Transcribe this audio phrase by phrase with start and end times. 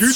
[0.00, 0.08] 今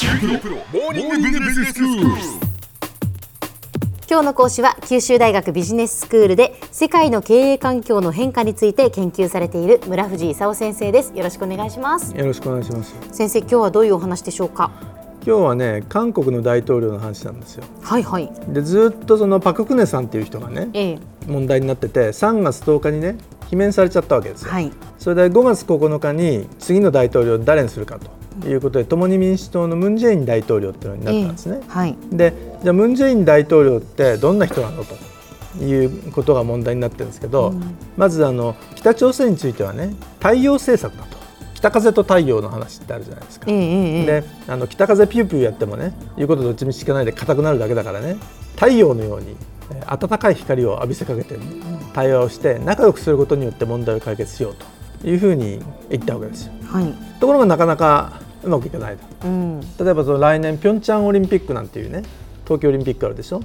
[4.21, 11.13] 日の講師は九州大学ビジネススクールで世界の経営環境の変化について研究されている村藤勲先生です。
[11.15, 12.17] よろしくお願いします。
[12.17, 12.95] よろしくお願いします。
[13.13, 14.71] 先生今日はどういうお話でしょうか？
[15.27, 17.65] 今日はね、韓国の大統領の話なんですよ。
[17.83, 18.33] はいはい。
[18.49, 20.99] で、ずっとそのパククネさんっていう人がね、ええ。
[21.27, 23.17] 問題になってて、3月10日にね、
[23.55, 24.51] 罷免されちゃったわけですよ。
[24.51, 27.99] はいそれで5月9日に次の大統領を誰にするか
[28.41, 31.59] ということで、共に民主党のムン・ジェイン大統領っていうのになったんですね。
[31.61, 32.33] ええはいで、
[32.63, 37.53] じゃあムン・ジェイン大統領ってどんな人なのということが問題になってるんですけど、
[37.97, 41.15] まずあの北朝鮮についてはね、太陽政策だと。
[41.55, 43.47] 北風と太陽の話ってあるじゃないですか。
[43.49, 48.17] ええええであの北風ピューピューやってもね言うことどっちみち聞かないで硬くなるだけだからね
[48.57, 49.54] 太陽のようにえー
[49.87, 51.39] 暖かい光を浴びせかけて、
[51.93, 54.57] 対話をして仲良くすることによって問題を解決しよう
[55.03, 56.53] というふうに言ったわけですよ。
[56.67, 56.93] はい。
[57.21, 59.27] ところがなかなかうまくいかないと。
[59.27, 59.61] うん。
[59.61, 62.03] 例えばその来年ピョンチャンオリンピックなんていうね
[62.45, 63.43] 東京オリンピックあるでしょ？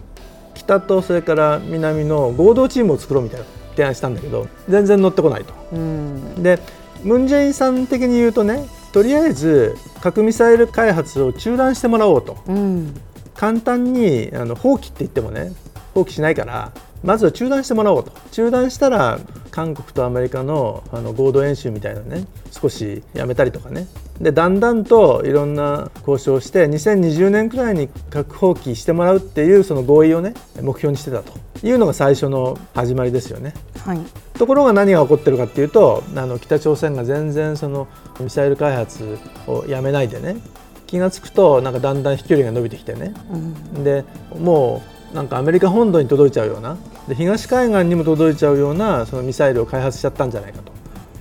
[0.55, 5.53] 北とそれから南の合同チームを作ろうみたいな提案したんだけど全然乗ってこないと。
[5.71, 6.43] うん。
[6.43, 6.59] で
[7.03, 12.37] ムン・ジェインさん的に言うとねとりあえず核ミサイル開発を中断してもらおうと。
[12.47, 12.93] うん。
[13.35, 15.53] 簡単にあの放棄って言ってもね
[15.93, 16.71] 放棄しないから
[17.03, 18.11] まずは中断してもらおうと。
[18.31, 19.19] 中断したら
[19.51, 23.87] 韓国とアメリカのあの合同演習みたいなのね少しやめたりとかね。
[24.19, 31.33] でだんだんといろんな交渉をして2020年くらいに核放棄してもらうっていうその合意をね目標にしてたと。
[31.61, 33.53] いうのが最初の始まりですよね。
[33.85, 33.99] はい。
[34.37, 37.87] ところが何が起こってるかっていうとあの北朝鮮が全然その
[38.19, 39.17] ミサイル開発
[39.47, 40.37] をやめないでね
[40.87, 43.13] 気が付くとなんかだんだん飛距離が伸びてきてね。
[43.31, 43.37] う
[43.79, 43.83] ん。
[43.83, 44.05] で
[44.37, 50.71] もうなんかアメリカ本土に届いちゃうようなで東海岸にも届いちゃうようなそのミサイルを開発しちゃったんじゃないかと。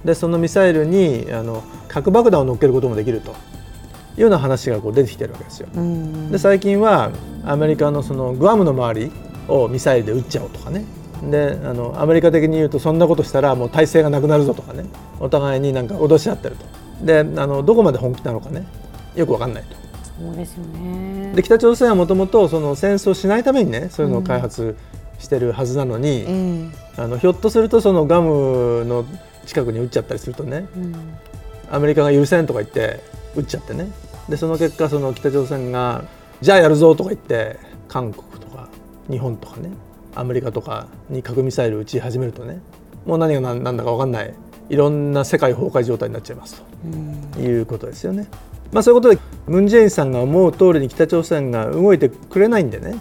[0.05, 3.34] でそのミサイルにあの核爆弾を乗っけることもできると。
[4.17, 5.69] いうような話がこう出てきてるわけですよ。
[5.72, 6.33] うん。
[6.33, 7.12] で最近は
[7.45, 9.12] アメリカのそのグアムの周り
[9.47, 10.84] をミサイルで撃っちゃおうとかね。
[11.23, 14.86] であのアメリカ的に言うとそんなことしたらもう体制がなくなるぞとかね。
[15.20, 17.07] お互いになんか脅し合ってると。
[17.07, 18.67] であのどこまで本気なのかね。
[19.14, 19.77] よくわかんないと。
[20.18, 21.33] そうですよね。
[21.34, 24.77] で北朝鮮はもともとその戦争しないためにねそういうのを開発
[25.18, 27.02] してるはずなのに、ええ。
[27.02, 29.05] あのひょっとするとそのガムの
[29.46, 30.95] 近くに撃っちゃったりするとねうん。
[31.70, 33.01] アメリカが許せんとか言って
[33.36, 33.90] 撃っちゃってね。
[34.29, 36.05] でその結果その北朝鮮が
[36.40, 37.58] じゃあやるぞとか言って
[37.89, 38.68] 韓国とか
[39.08, 39.70] 日本とかね
[40.14, 42.61] アメリカとかに核ミサイル撃ち始めるとね
[43.06, 44.35] もう何が何何だか分かんない
[44.68, 46.62] いろんな世界崩壊状態になっちゃいますと。
[46.85, 47.42] うん。
[47.42, 48.29] いうことですよね。
[48.70, 49.18] まあ、そういうことで
[49.48, 52.97] ムン・ジェインさんが思う通りに北朝鮮が動いてくれないんでね、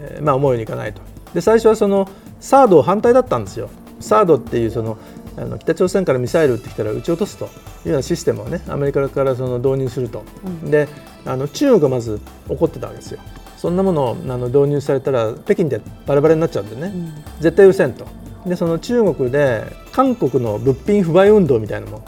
[0.00, 1.00] えーまあ、思うようにいかないと。
[1.34, 2.08] で最初はその
[2.40, 3.70] サード反対だったんですよ。
[4.00, 4.98] サードっていうその
[5.36, 7.48] あの北朝鮮からミサイル撃ってきたら撃ち落とすとい
[7.86, 10.24] うようなシステムをねアメリカからその導入すると、
[10.64, 10.88] で
[11.24, 13.20] あの中国がまず怒ってたわけですよ。
[13.56, 16.92] そんなものをあの導入されたら北京でバラバラになっちゃうんでね、
[17.40, 18.06] 絶対許せんと。
[18.44, 22.04] でその中国で韓国の物品不買運動みたいなのも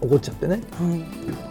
[0.00, 0.60] 起こっちゃってね。
[0.72, 0.96] は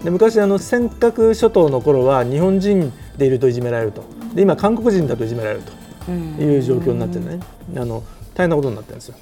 [0.02, 0.04] い。
[0.04, 4.04] で昔あの尖閣諸島の頃は日本人でいるといじめられると。
[4.34, 6.12] で今韓国人だといじめられると。
[6.12, 7.40] いう状況になってね。
[7.76, 8.04] あの
[8.34, 9.16] 大変なことになってるんですよ。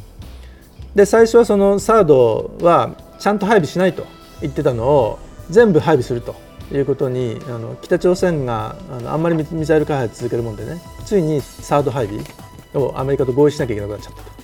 [0.93, 4.05] で最初はそのサードはちゃんと配備しないと
[4.41, 5.19] 言ってたのを
[5.49, 6.35] 全部配備すると。
[6.73, 10.81] いうことにあの北朝鮮があのあんまりミミサイル開発続けるもんでね。
[11.05, 12.23] ついにサード配備
[12.73, 14.35] をアメリカと合意しなきゃいけなくなっちゃったと。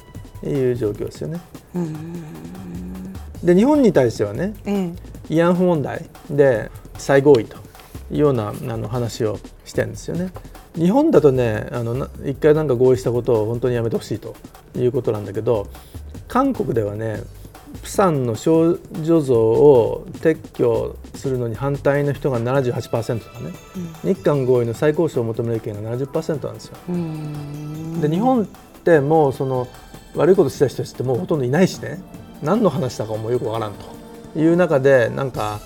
[0.48, 1.40] いう状況ですよね。
[3.44, 4.94] で日本に対してはねええ。
[5.30, 7.58] 慰安婦問題で再合意と
[8.12, 10.32] いうようなあの話をしてるんですよね。
[10.76, 14.36] 日本だとねあのな一回なんか合意したことを本当にやめてほしいと
[14.76, 15.68] いうことなんだけど
[16.28, 17.24] 韓国ではね
[17.82, 23.52] プサンの少女像を撤去するのに反対の人が78%とかね、
[24.04, 26.78] 日韓合意の再交渉を求める意見が70%なんですよ。
[26.90, 28.02] うん。
[28.02, 28.46] で日本っ
[28.84, 29.68] てもうその
[30.16, 32.02] 悪いことした人たちってもうほとんどいないしね
[32.42, 33.74] 何の話だかもよくわからん
[34.34, 35.60] という中でなんか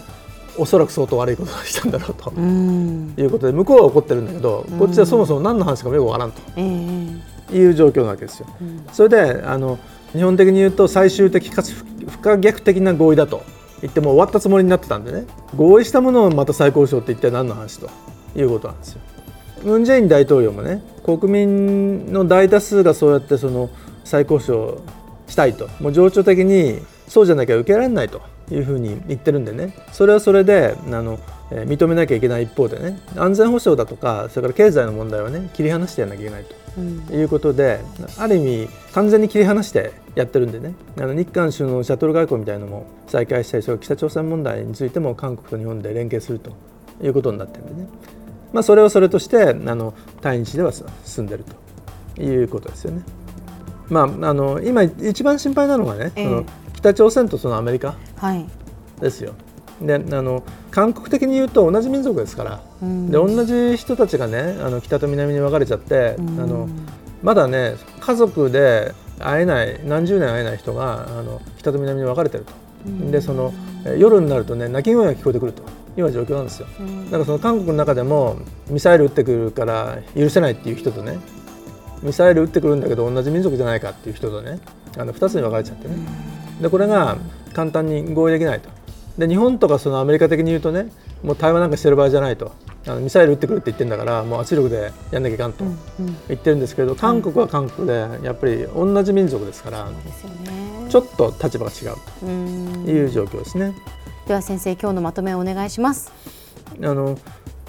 [0.57, 3.13] おそらく相当悪いことをしたんだろうとうん。
[3.17, 6.61] いうことで向こうは怒ってるんだけどこっちはそもそも何の話かもよくわからんとえ
[7.51, 7.55] え。
[7.57, 8.47] いう状況なわけですよ。
[8.91, 9.77] それであの
[10.13, 11.73] 日本的に言うと最終的かつ
[12.07, 13.43] 不可逆的な合意だと
[13.81, 15.25] 言ってもう終わったつもりになってたんでね。
[15.55, 17.89] 合意したものをまた再交渉って一体何の話と
[18.35, 19.01] いうことなんですよ。
[19.63, 23.69] ムン・ジェイン大統領もね国民の大多数がそうやってその
[24.03, 24.79] 再交渉
[25.27, 25.69] したいと。
[25.79, 29.75] もう情緒的にそうじゃなきゃ受けられないというふうに言ってるんでね。
[29.91, 31.19] それはそれであの、
[31.51, 32.99] えー認めなきゃいけない一方でね。
[33.15, 37.13] 安全保障だとかそれから経済の問題はね切り離してやらなきゃいけないと。
[37.15, 37.79] いうことで
[38.17, 40.73] ある意味完全に切り離してやってるんでね。
[40.97, 46.51] あの日韓首脳シャトル外交みたいなのも再開したり北朝鮮問題についても韓国と日本で連携すると。
[47.01, 47.89] いうことになってるんでね。
[48.53, 50.71] まあ、それをそれとしてあの対日では
[51.03, 51.65] 進んでいると。
[52.17, 53.03] いうことですよね。
[53.89, 57.95] まあ、あの今一番心配なのがね、えその北朝鮮とそのアメリカ
[58.99, 59.33] ですよ。
[59.81, 66.69] であの韓国的に言うと同じ民族ですから、うん、で同じ人たちがねあの北と南に分かれちゃって、うん、あの
[67.21, 72.53] まだね家族で会えない何十年会えない人があの北と南に分かれてると、
[72.85, 73.53] うん、でその
[73.97, 75.63] 夜になるとね鳴き声が聞こえてくると。
[75.97, 76.67] いう状況なんですよ、
[77.05, 78.37] だからその韓国の中でも
[78.69, 81.19] ミサイル撃ってくるから許せないっていう人とね
[82.01, 84.59] ミサイル撃ってくるんだけど同じ民族じゃないかっていう人とね
[84.97, 85.95] あの2つに分かれちゃってね。
[86.61, 87.17] でこれが
[87.53, 88.69] 簡単に合意できないと。
[89.17, 90.91] で日本とかそのアメリカ的に言うとね
[91.23, 92.51] もう対話なんかしてる場合じゃないと。
[92.87, 95.65] あのミサイル撃ってくるって言ってるんだからもう圧力でやんなきゃいかんと
[96.27, 99.89] 言ってるんですけど、韓国は韓国でやっぱり同じ民族ですから、
[100.87, 102.25] ちょっと立場が違うと
[102.91, 103.73] いう状況ですね。
[104.27, 106.11] では先生今日のまとめをお願いします。
[106.79, 107.17] あの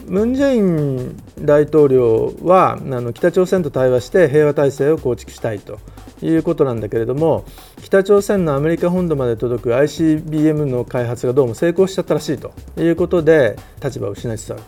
[0.09, 5.79] ムン・ジェイン大統領はあの北朝鮮と対話して平和体制を構築したいと
[6.23, 7.45] いうことなんだけれども
[7.83, 14.63] 北朝鮮のアメリカ本土まで届く ICBM の開発がどうも成功しちゃったらしいということで立場を失いつつある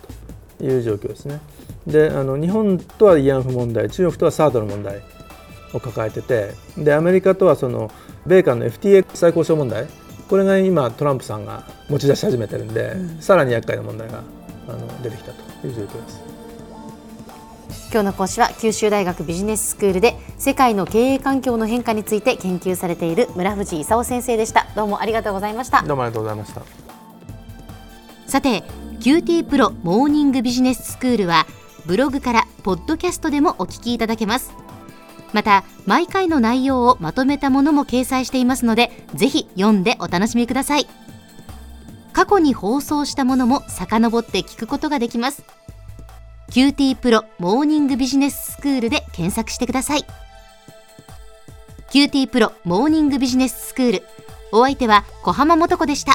[0.59, 1.41] という状況ですね。
[1.87, 5.01] であの日本とは慰安婦問題中国とはサードの問題
[5.73, 7.91] を抱えててでアメリカとはその
[8.27, 9.87] 米韓の FTA 最交渉問題
[10.29, 14.23] これが今トランプさんが持ち出し始めてるんで、うん、さらに厄介な問題が
[14.69, 16.21] あの出てきたという状況です。
[17.91, 24.67] 今日の講師は九州大学ビジネススクールで世界の経営環境の変化について研究されている村藤勲先生でした。
[24.77, 25.83] どうもありがとうございました。
[25.83, 26.63] どうもありがとうございました。
[28.27, 28.63] さて
[29.01, 31.47] QT プロモーニングビジネススクールは
[31.87, 34.53] ブログからポッドキャストでもお聞きいただけます。
[35.33, 40.87] また毎回の内容をまとめたものも掲載していますのでぜひ読んでお楽しみください
[42.19, 45.45] 過去に放送したものも遡って聞くことができます。
[46.51, 50.05] QT プロモーニングビジネススクールで検索してください。
[51.93, 54.03] QT プロモーニングビジネススクール。
[54.51, 56.15] お相手は小浜もとこでした。